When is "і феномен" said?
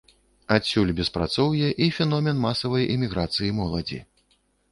1.89-2.41